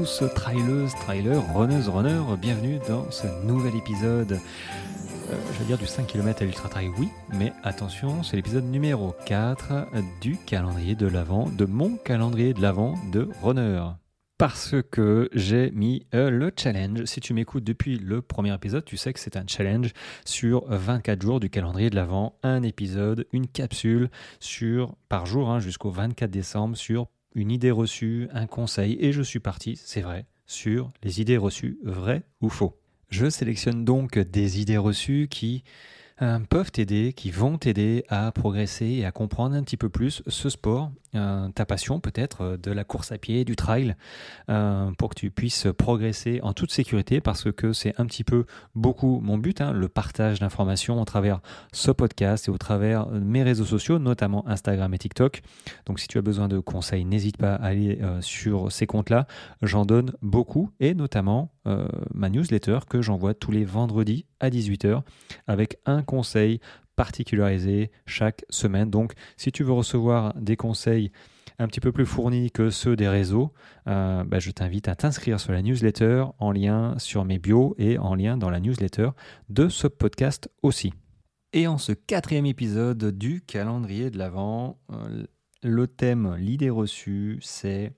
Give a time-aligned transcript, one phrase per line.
[0.00, 4.32] tous, trailers, trailers, runners, runners, bienvenue dans ce nouvel épisode.
[4.32, 8.64] Euh, je vais dire du 5 km à l'Ultra Trail, oui, mais attention, c'est l'épisode
[8.64, 9.88] numéro 4
[10.22, 13.82] du calendrier de l'Avent, de mon calendrier de l'Avent de runner.
[14.38, 17.04] Parce que j'ai mis euh, le challenge.
[17.04, 19.92] Si tu m'écoutes depuis le premier épisode, tu sais que c'est un challenge
[20.24, 24.08] sur 24 jours du calendrier de l'Avent, un épisode, une capsule
[24.38, 29.22] sur par jour hein, jusqu'au 24 décembre sur une idée reçue, un conseil, et je
[29.22, 32.76] suis parti, c'est vrai, sur les idées reçues, vraies ou faux.
[33.08, 35.64] Je sélectionne donc des idées reçues qui
[36.22, 40.22] euh, peuvent t'aider, qui vont t'aider à progresser et à comprendre un petit peu plus
[40.26, 43.96] ce sport, euh, ta passion peut-être euh, de la course à pied, du trail,
[44.98, 49.20] pour que tu puisses progresser en toute sécurité parce que c'est un petit peu beaucoup
[49.20, 51.40] mon but, hein, le partage d'informations au travers
[51.72, 55.42] ce podcast et au travers mes réseaux sociaux, notamment Instagram et TikTok.
[55.86, 59.26] Donc si tu as besoin de conseils, n'hésite pas à aller sur ces comptes-là.
[59.62, 61.52] J'en donne beaucoup et notamment
[62.12, 65.02] ma newsletter que j'envoie tous les vendredis à 18h
[65.46, 66.60] avec un conseil
[67.00, 68.90] particularisé chaque semaine.
[68.90, 71.12] Donc si tu veux recevoir des conseils
[71.58, 73.54] un petit peu plus fournis que ceux des réseaux,
[73.86, 77.96] euh, bah, je t'invite à t'inscrire sur la newsletter en lien sur mes bios et
[77.96, 79.12] en lien dans la newsletter
[79.48, 80.92] de ce podcast aussi.
[81.54, 85.24] Et en ce quatrième épisode du calendrier de l'Avent, euh,
[85.62, 87.94] le thème, l'idée reçue, c'est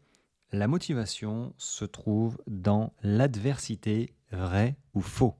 [0.53, 5.35] la motivation se trouve dans l'adversité, vrai ou faux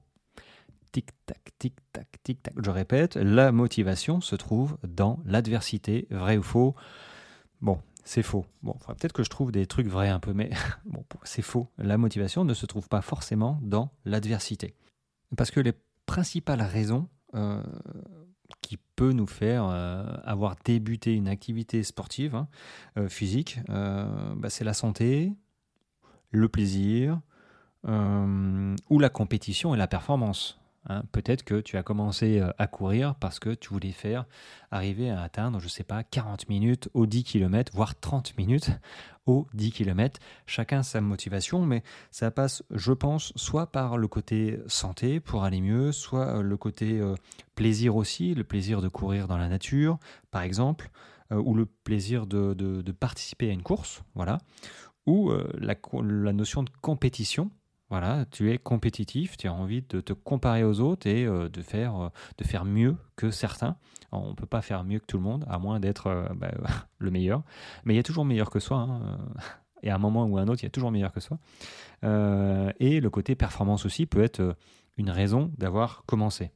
[0.93, 2.53] tic-tac, tic-tac, tic-tac.
[2.63, 6.75] Je répète, la motivation se trouve dans l'adversité, vrai ou faux?
[7.59, 8.45] Bon, c'est faux.
[8.61, 10.51] Bon, peut-être que je trouve des trucs vrais un peu, mais
[10.85, 11.67] bon, c'est faux.
[11.77, 14.75] La motivation ne se trouve pas forcément dans l'adversité.
[15.35, 15.73] Parce que les
[16.05, 17.63] principales raisons euh,
[18.61, 22.47] qui peuvent nous faire euh, avoir débuté une activité sportive, hein,
[22.97, 25.33] euh, physique, bah, c'est la santé,
[26.29, 27.19] le plaisir,
[27.85, 30.62] ou la compétition et la performance.
[30.85, 34.25] Hein, peut-être que tu as commencé euh, à courir parce que tu voulais faire
[34.69, 38.69] arriver à atteindre, je ne sais pas, 40 minutes au 10 km, voire 30 minutes
[39.25, 40.19] au 10 km.
[40.45, 45.61] Chacun sa motivation, mais ça passe, je pense, soit par le côté santé pour aller
[45.61, 47.15] mieux, soit euh, le côté euh,
[47.55, 49.99] plaisir aussi, le plaisir de courir dans la nature,
[50.31, 50.89] par exemple,
[51.31, 54.37] ou le plaisir de, participer à une course, voilà,
[55.07, 57.49] ou la notion de compétition
[57.93, 61.61] voilà, tu es compétitif, tu as envie de te comparer aux autres et euh, de,
[61.61, 62.09] faire, euh,
[62.39, 63.75] de faire mieux que certains.
[64.11, 66.49] on ne peut pas faire mieux que tout le monde, à moins d'être euh, bah,
[66.97, 67.43] le meilleur.
[67.85, 68.79] Mais il y a toujours meilleur que soi.
[68.79, 69.19] Hein,
[69.83, 71.37] et à un moment ou à un autre, il y a toujours meilleur que soi.
[72.01, 74.55] et le côté performance aussi peut être
[74.97, 76.49] une raison d'avoir commencé.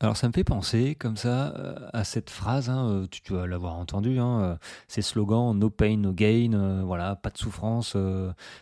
[0.00, 3.46] Alors ça me fait penser comme ça euh, à cette phrase, hein, euh, tu, dois
[3.46, 4.56] l'avoir entendu, hein, euh,
[4.88, 7.96] ces slogans no pain, no gain, voilà, pas de souffrance.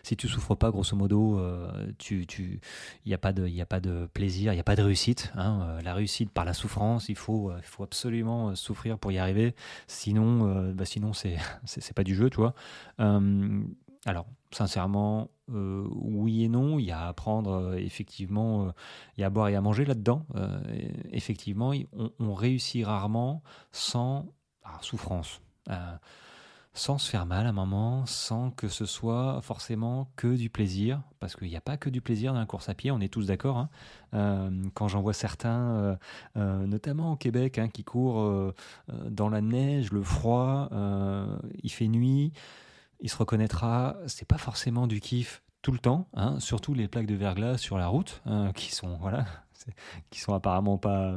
[0.02, 1.40] si tu souffres pas, grosso modo,
[1.98, 2.60] tu, tu,
[3.04, 4.82] il n'y a pas de, il a pas de plaisir, il n'y a pas de
[4.82, 5.32] réussite.
[5.34, 9.54] Hein, la réussite par la souffrance, il faut, il faut absolument souffrir pour y arriver.
[9.86, 12.54] Sinon, bah sinon c'est, pas du jeu, tu vois.
[12.98, 16.61] alors sincèrement, oui et non.
[17.12, 18.72] À apprendre, euh, effectivement, euh,
[19.18, 20.24] y a à boire et à manger là-dedans.
[21.12, 21.72] effectivement,
[22.18, 24.26] on, réussit rarement sans
[24.80, 25.40] souffrance.
[26.74, 31.02] sans se faire mal à un moment, sans que ce soit forcément que du plaisir,
[31.20, 33.12] parce qu'il n'y a pas que du plaisir dans la course à pied, on est
[33.12, 33.68] tous d'accord.
[34.12, 34.50] Hein.
[34.72, 35.98] quand j'en vois certains,
[36.34, 38.54] notamment au Québec, hein, qui courent
[38.88, 40.70] dans la neige, le froid,
[41.62, 42.32] il fait nuit,
[43.02, 47.06] il se reconnaîtra, c'est pas forcément du kiff tout le temps, hein, surtout les plaques
[47.06, 49.24] de verglas sur la route, hein, qui sont voilà,
[50.10, 51.16] qui sont apparemment pas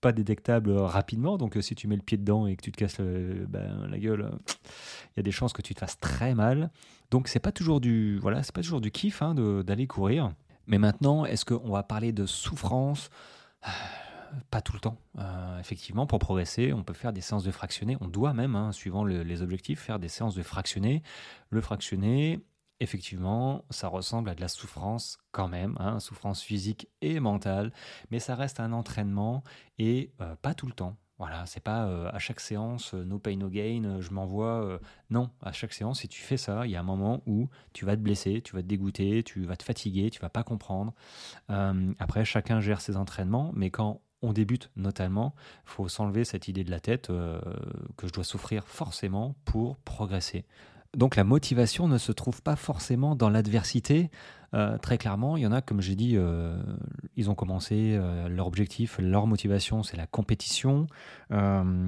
[0.00, 1.36] pas détectables rapidement.
[1.36, 3.98] Donc euh, si tu mets le pied dedans et que tu te casses ben, la
[3.98, 6.70] gueule, il y a des chances que tu te fasses très mal.
[7.10, 10.32] Donc c'est pas toujours du voilà, c'est pas toujours du kiff hein, d'aller courir.
[10.66, 13.10] Mais maintenant, est-ce qu'on va parler de souffrance?
[14.50, 14.96] Pas tout le temps.
[15.18, 17.96] Euh, effectivement, pour progresser, on peut faire des séances de fractionné.
[18.00, 21.02] On doit même, hein, suivant les objectifs, faire des séances de fractionné.
[21.50, 22.38] Le fractionné,
[22.80, 27.72] effectivement, ça ressemble à de la souffrance quand même, hein, souffrance physique et mentale,
[28.10, 29.42] mais ça reste un entraînement
[29.78, 30.96] et euh, pas tout le temps.
[31.18, 34.80] Voilà, c'est pas euh, à chaque séance, no pain, no gain, je m'envoie.
[35.10, 37.84] non, à chaque séance, si tu fais ça, il y a un moment où tu
[37.84, 40.94] vas te blesser, tu vas te dégoûter, tu vas te fatiguer, tu vas pas comprendre.
[41.48, 45.34] après, chacun gère ses entraînements, mais quand on débute notamment,
[45.64, 47.40] faut s'enlever cette idée de la tête euh,
[47.96, 50.44] que je dois souffrir forcément pour progresser.
[50.96, 54.10] Donc la motivation ne se trouve pas forcément dans l'adversité.
[54.52, 56.60] Euh, très clairement, il y en a, comme j'ai dit, euh,
[57.16, 60.86] ils ont commencé, euh, leur objectif, leur motivation, c'est la compétition,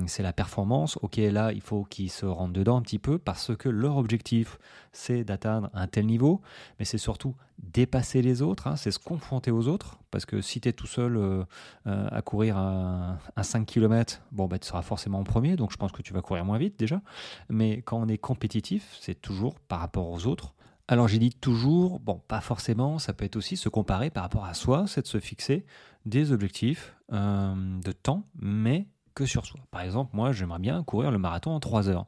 [0.07, 0.99] c'est la performance.
[1.03, 4.59] Ok, là, il faut qu'ils se rendent dedans un petit peu parce que leur objectif,
[4.93, 6.41] c'est d'atteindre un tel niveau,
[6.79, 10.61] mais c'est surtout dépasser les autres, hein, c'est se confronter aux autres, parce que si
[10.61, 11.45] tu es tout seul
[11.87, 15.93] à courir un, 5 km, bon, bah, tu seras forcément en premier, donc je pense
[15.93, 17.01] que tu vas courir moins vite déjà,
[17.49, 20.55] mais quand on est compétitif, c'est toujours par rapport aux autres,
[20.89, 24.45] alors j'ai dit toujours, bon, pas forcément, ça peut être aussi se comparer par rapport
[24.45, 25.65] à soi, c'est de se fixer
[26.07, 29.61] des objectifs euh, de temps, mais que sur soi.
[29.71, 32.07] Par exemple, moi j'aimerais bien courir le marathon en 3 heures.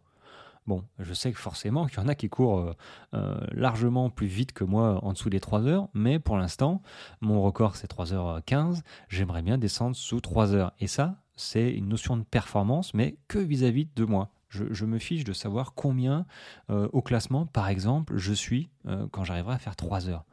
[0.66, 2.72] Bon, je sais que forcément qu'il y en a qui courent euh,
[3.14, 6.82] euh, largement plus vite que moi en dessous des 3 heures, mais pour l'instant,
[7.20, 10.72] mon record c'est 3h15, j'aimerais bien descendre sous 3 heures.
[10.80, 14.30] Et ça, c'est une notion de performance, mais que vis-à-vis -vis de moi.
[14.70, 16.26] Je, me fiche de savoir combien
[16.70, 20.24] euh, au classement, par exemple, je suis euh, quand j'arriverai à faire 3 heures.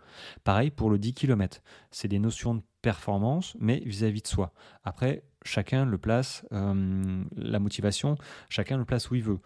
[0.44, 1.62] Pareil pour le 10 km.
[1.90, 4.54] C'est des notions de performance, mais vis-à-vis de soi.
[4.84, 8.16] Après, chacun le place, euh, la motivation,
[8.50, 9.40] chacun le place où il veut.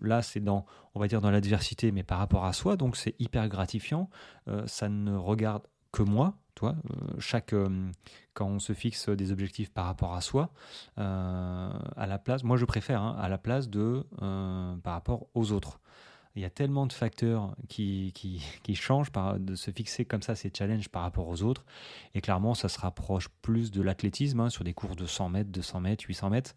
[0.00, 3.14] là, c'est dans, on va dire, dans l'adversité, mais par rapport à soi, donc c'est
[3.18, 4.08] hyper gratifiant.
[4.66, 5.62] ça ne regarde
[5.92, 6.74] que moi, toi,
[7.20, 7.54] chaque,
[8.32, 10.50] quand on se fixe des objectifs par rapport à soi,
[10.98, 15.26] euh, à la place, moi je préfère, hein, à la place de euh, par rapport
[15.34, 15.78] aux autres.
[16.34, 20.52] Il y a tellement de facteurs qui, qui, changent de se fixer comme ça ces
[20.54, 21.64] challenges par rapport aux autres.
[22.14, 25.50] Et clairement, ça se rapproche plus de l'athlétisme hein, sur des courses de 100 mètres,
[25.50, 26.54] 200 mètres, 800 mètres,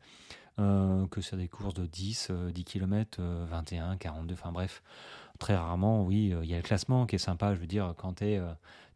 [0.60, 4.84] euh, que sur des courses de 10, 10 km, 21, 42, enfin bref.
[5.40, 7.56] Très rarement, oui, il y a le classement qui est sympa.
[7.56, 8.40] Je veux dire, quand es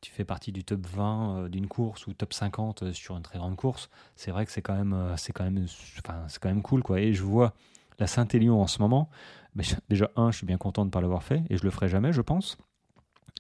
[0.04, 3.24] tu fais partie du top 20 euh, d'une course ou top 50 euh, sur une
[3.24, 5.66] très grande course, c'est vrai que c'est quand même, euh, c'est quand même,
[6.06, 7.00] enfin, c'est quand même cool, quoi.
[7.00, 7.54] Et je vois
[8.00, 9.10] la Saint-Élion en ce moment.
[9.56, 11.72] Mais déjà, un, je suis bien content de ne pas l'avoir fait et je le
[11.72, 12.58] ferai jamais, je pense.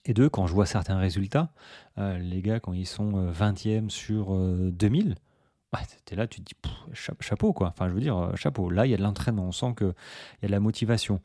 [0.05, 1.49] Et deux, quand je vois certains résultats,
[1.97, 5.15] les gars, quand ils sont 20e sur 2000,
[5.73, 5.81] ouais,
[6.11, 6.55] es là, tu te dis
[7.19, 7.69] chapeau, quoi.
[7.69, 8.69] Enfin, je veux dire, chapeau.
[8.69, 9.93] Là, il y a de l'entraînement, on sent qu'il
[10.41, 11.21] y a de la motivation.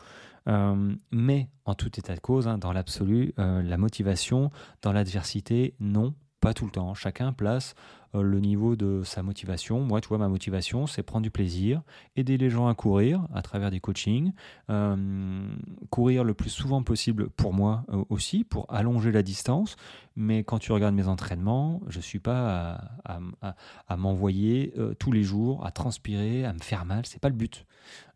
[0.49, 4.50] Euh, mais en tout état de cause, hein, dans l'absolu, euh, la motivation,
[4.83, 6.94] dans l'adversité, non, pas tout le temps.
[6.94, 7.75] Chacun place
[8.14, 9.81] euh, le niveau de sa motivation.
[9.81, 11.82] Moi, tu vois, ma motivation, c'est prendre du plaisir,
[12.17, 14.32] aider les gens à courir à travers des coachings,
[14.70, 15.49] euh,
[15.90, 19.76] courir le plus souvent possible pour moi euh, aussi, pour allonger la distance.
[20.17, 25.64] Mais quand tu regardes mes entraînements, je ne suis pas à, m'envoyer tous les jours,
[25.64, 27.06] à transpirer, à me faire mal.
[27.06, 27.67] C'est pas le but.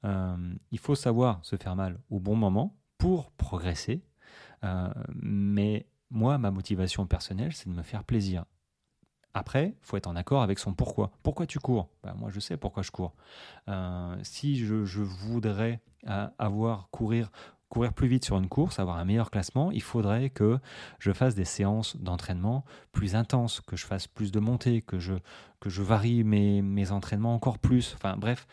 [0.04, 4.02] il faut savoir se faire mal au bon moment pour progresser.
[5.14, 8.44] mais moi, ma motivation personnelle, c'est de me faire plaisir.
[9.34, 11.10] Après, faut être en accord avec son pourquoi.
[11.22, 11.88] Pourquoi tu cours?
[12.04, 13.14] Ben, Moi, je sais pourquoi je cours.
[13.68, 17.30] Euh, si je, voudrais euh, avoir courir
[17.70, 20.58] courir plus vite sur une course, avoir un meilleur classement, il faudrait que
[20.98, 25.14] je fasse des séances d'entraînement plus intenses, que je fasse plus de montées, que je,
[25.58, 27.94] que je varie mes, mes entraînements encore plus.
[27.94, 28.46] Enfin bref,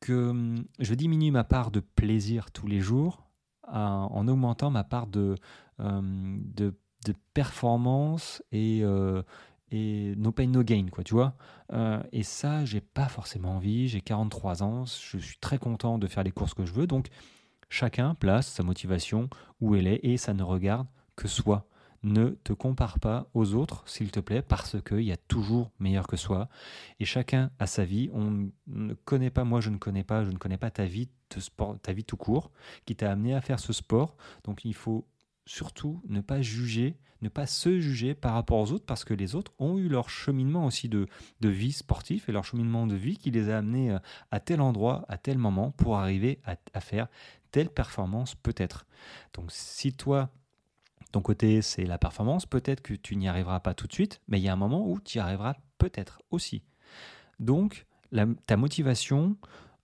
[0.00, 3.23] que hum, je diminue ma part de plaisir tous les jours
[3.68, 5.36] en augmentant ma part de,
[5.78, 6.74] de,
[7.04, 9.22] de performance et, euh,
[9.70, 11.34] et no pain no gain quoi tu vois.
[11.72, 16.06] Euh, et ça j'ai pas forcément envie j'ai 43 ans je suis très content de
[16.06, 16.86] faire les courses que je veux.
[16.86, 17.08] Donc
[17.68, 19.28] chacun place sa motivation
[19.60, 21.66] où elle est et ça ne regarde que soi
[22.04, 26.06] ne te compare pas aux autres, s'il te plaît, parce qu'il y a toujours meilleur
[26.06, 26.48] que soi.
[27.00, 28.10] Et chacun a sa vie.
[28.12, 31.08] On ne connaît pas, moi je ne connais pas, je ne connais pas ta vie,
[31.34, 32.52] de sport, ta vie tout court,
[32.84, 34.16] qui t'a amené à faire ce sport.
[34.44, 35.06] Donc il faut
[35.46, 39.34] surtout ne pas juger, ne pas se juger par rapport aux autres parce que les
[39.34, 41.08] autres ont eu leur cheminement aussi de,
[41.40, 43.98] vie sportif et leur cheminement de vie qui les a amenés euh,
[44.30, 47.08] à tel endroit, à tel moment pour arriver à, faire
[47.50, 48.86] telle performance peut-être.
[49.34, 50.30] Donc si toi,
[51.14, 54.40] ton côté c'est la performance, peut-être que tu n'y arriveras pas tout de suite, mais
[54.40, 56.64] il y a un moment où tu y arriveras peut-être aussi.
[57.38, 57.86] Donc
[58.46, 59.36] ta motivation,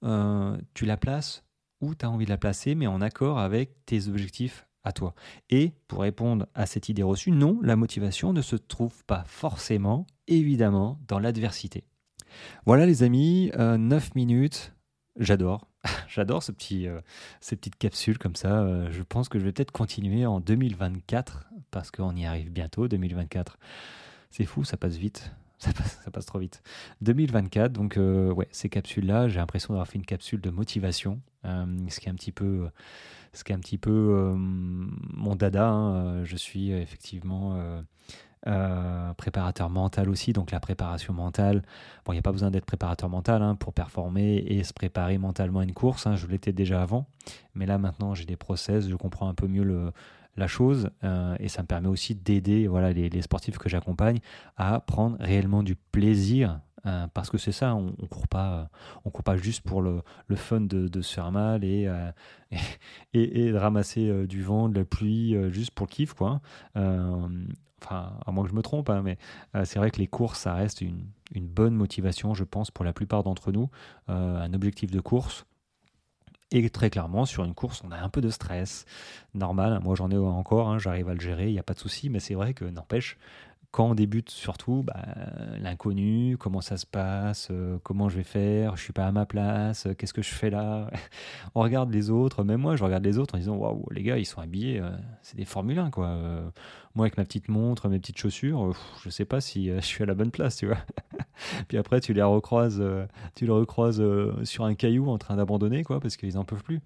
[0.02, 1.44] euh, tu la places
[1.80, 5.14] où tu as envie de la placer, mais en accord avec tes objectifs à toi.
[5.50, 10.08] Et pour répondre à cette idée reçue, non, la motivation ne se trouve pas forcément,
[10.26, 11.84] évidemment, dans l'adversité.
[12.66, 14.74] Voilà les amis, 9 euh, minutes,
[15.20, 15.66] j'adore.
[16.08, 17.00] J'adore euh,
[17.40, 18.60] ces petites capsules comme ça.
[18.60, 22.88] Euh, je pense que je vais peut-être continuer en 2024 parce qu'on y arrive bientôt.
[22.88, 23.58] 2024,
[24.30, 25.32] c'est fou, ça passe vite.
[25.60, 26.62] Ça passe, trop vite.
[27.02, 32.06] 2024, donc ouais, ces capsules-là, j'ai l'impression d'avoir fait une capsule de motivation, ce qui
[32.06, 32.70] est un petit peu
[33.32, 35.68] ce qui est un petit peu euh, mon dada.
[35.68, 35.94] Hein.
[35.94, 37.60] Euh, je suis effectivement
[38.46, 41.62] euh, préparateur mental aussi, donc la préparation mentale.
[42.06, 45.18] Bon, il n'y a pas besoin d'être préparateur mental hein, pour performer et se préparer
[45.18, 46.06] mentalement à une course.
[46.06, 46.16] Hein.
[46.16, 47.06] je l'étais déjà avant,
[47.54, 49.92] mais là maintenant j'ai des process, je comprends un peu mieux
[50.36, 50.88] la chose
[51.38, 54.20] et ça me permet aussi d'aider voilà, les, sportifs que j'accompagne
[54.56, 56.60] à prendre réellement du plaisir
[57.12, 58.70] parce que c'est ça, on, on court pas,
[59.04, 60.02] on court pas juste pour le,
[60.34, 61.90] fun de, se faire mal et,
[63.12, 66.40] et, de ramasser du vent, de la pluie, juste pour le kiff, quoi.
[67.82, 69.18] Enfin, à moins que je me trompe, hein, mais
[69.64, 73.22] c'est vrai que les courses, ça reste une, bonne motivation, je pense, pour la plupart
[73.22, 73.70] d'entre nous.
[74.08, 75.44] un objectif de course,
[76.52, 78.84] et très clairement, sur une course, on a un peu de stress.
[79.34, 81.78] Normal, moi j'en ai encore, hein, j'arrive à le gérer, il n'y a pas de
[81.78, 83.18] souci, mais c'est vrai que n'empêche,
[83.70, 85.04] quand on débute surtout, bah,
[85.60, 89.26] l'inconnu, comment ça se passe, euh, comment je vais faire, je suis pas à ma
[89.26, 90.90] place, euh, qu'est-ce que je fais là
[91.54, 94.18] On regarde les autres, même moi je regarde les autres en disant waouh les gars
[94.18, 94.90] ils sont habillés, euh,
[95.22, 96.16] c'est des Formule 1 quoi.
[96.96, 98.74] moi avec ma petite montre, mes petites chaussures,
[99.04, 100.78] je sais pas si je suis à la bonne place, tu vois.
[101.68, 102.82] Puis après tu les recroises,
[103.36, 104.02] tu les recroises
[104.42, 106.80] sur un caillou en train d'abandonner quoi parce qu'ils en peuvent plus.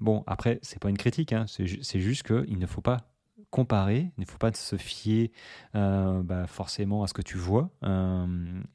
[0.00, 3.13] bon après c'est pas une critique, hein, c'est juste qu'il ne faut pas
[3.54, 5.30] comparer, il ne faut pas se fier
[5.76, 8.26] euh, bah, forcément à ce que tu vois euh,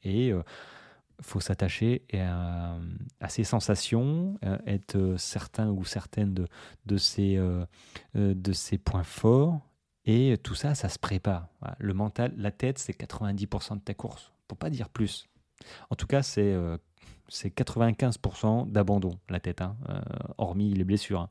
[0.02, 0.42] et il euh,
[1.20, 2.78] faut s'attacher à,
[3.28, 6.46] ces sensations, être certain ou certaine de,
[6.86, 9.60] de, ces points forts
[10.06, 11.48] et tout ça, ça se prépare.
[11.78, 15.28] Le mental, la tête, c'est 90% de ta course, pour pas dire plus.
[15.90, 16.56] En tout cas, c'est
[17.28, 19.76] c'est 95% d'abandon, la tête, hein,
[20.38, 21.20] hormis les blessures.
[21.20, 21.28] Hein.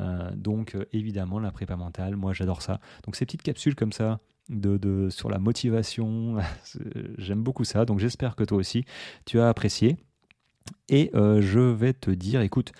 [0.00, 2.80] Euh, donc euh, évidemment la prépa mentale, moi j'adore ça.
[3.04, 6.38] Donc ces petites capsules comme ça de, sur la motivation,
[7.18, 7.84] j'aime beaucoup ça.
[7.84, 8.84] Donc j'espère que toi aussi
[9.26, 9.96] tu as apprécié.
[10.88, 12.72] Et euh, je vais te dire, écoute,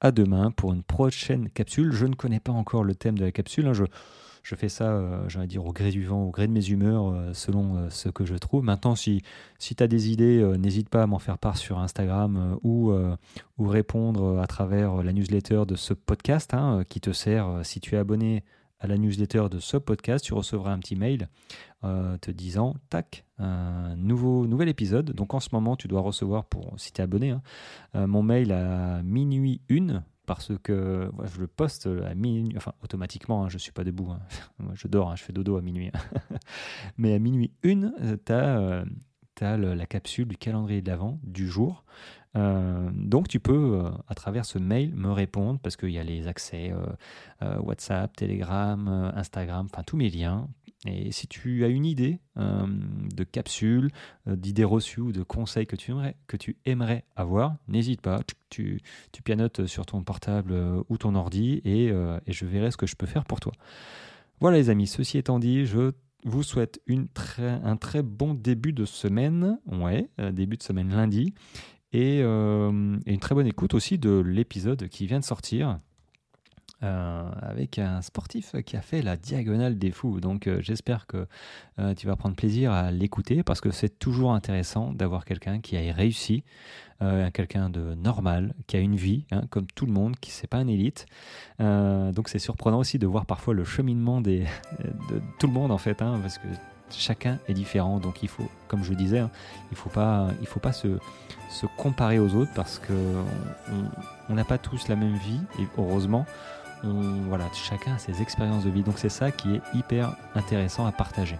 [0.00, 1.92] à demain pour une prochaine capsule.
[1.92, 3.66] Je ne connais pas encore le thème de la capsule.
[3.66, 3.72] Hein.
[3.72, 3.84] Je,
[4.46, 7.08] je fais ça, euh, j'allais dire, au gré du vent, au gré de mes humeurs,
[7.08, 8.62] euh, selon euh, ce que je trouve.
[8.62, 9.22] Maintenant, si,
[9.58, 12.92] si tu as des idées, n'hésite pas à m'en faire part sur Instagram ou,
[13.58, 17.96] ou répondre à travers la newsletter de ce podcast hein, qui te sert, si tu
[17.96, 18.44] es abonné
[18.78, 21.28] à la newsletter de ce podcast, tu recevras un petit mail
[21.82, 25.12] te disant tac, un nouveau, nouvel épisode.
[25.12, 28.52] Donc en ce moment, tu dois recevoir, pour si tu es abonné, hein, mon mail
[28.52, 33.60] à minuit une parce que je le poste à minuit, enfin automatiquement, hein, je ne
[33.60, 34.20] suis pas debout, hein.
[34.58, 35.90] Moi, je dors, hein, je fais dodo à minuit.
[36.98, 41.84] Mais à minuit une, tu as, la capsule du calendrier de l'avant du jour.
[42.36, 46.02] Euh, donc tu peux, euh, à travers ce mail, me répondre parce qu'il y a
[46.02, 46.72] les accès
[47.42, 50.48] euh, WhatsApp, Telegram, Instagram, enfin tous mes liens
[50.86, 52.66] et si tu as une idée euh,
[53.14, 53.90] de capsule,
[54.28, 58.20] euh, d'idées reçues ou de conseils que tu aimerais, avoir, n'hésite pas.
[58.48, 58.80] Tu,
[59.24, 61.92] pianotes sur ton portable euh, ou ton ordi et,
[62.26, 63.52] je verrai ce que je peux faire pour toi.
[64.40, 65.92] Voilà les amis, ceci étant dit, je
[66.24, 66.80] vous souhaite
[67.38, 71.34] un très bon début de semaine, ouais, début de semaine lundi,
[71.92, 75.80] et une très bonne écoute aussi de l'épisode qui vient de sortir.
[76.82, 80.20] Euh, avec un sportif qui a fait la diagonale des fous.
[80.20, 81.26] Donc euh, j'espère que
[81.78, 85.78] euh, tu vas prendre plaisir à l'écouter parce que c'est toujours intéressant d'avoir quelqu'un qui
[85.78, 86.44] a réussi,
[87.32, 90.58] quelqu'un de normal, qui a une vie, hein, comme tout le monde, qui n'est pas
[90.58, 91.06] un élite.
[91.58, 94.42] donc c'est surprenant aussi de voir parfois le cheminement de
[95.38, 96.46] tout le monde en fait, hein, parce que
[96.90, 98.00] chacun est différent.
[98.00, 99.30] Donc il faut, comme je disais, hein,
[99.70, 100.98] il faut pas, il faut pas se,
[101.50, 106.26] se comparer aux autres parce qu'on n'a pas tous la même vie, et heureusement
[107.28, 108.82] voilà, chacun a ses expériences de vie.
[108.82, 111.38] Donc c'est ça qui est hyper intéressant à partager.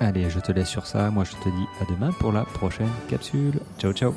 [0.00, 1.10] Allez, je te laisse sur ça.
[1.10, 3.60] Moi, je te dis à demain pour la prochaine capsule.
[3.78, 4.14] Ciao, ciao.